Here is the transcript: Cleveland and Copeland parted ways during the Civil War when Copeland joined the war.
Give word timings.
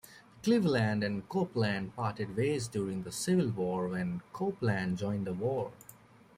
Cleveland 0.41 1.03
and 1.03 1.29
Copeland 1.29 1.95
parted 1.95 2.35
ways 2.35 2.67
during 2.67 3.03
the 3.03 3.11
Civil 3.11 3.49
War 3.51 3.87
when 3.87 4.23
Copeland 4.33 4.97
joined 4.97 5.27
the 5.27 5.33
war. 5.35 5.73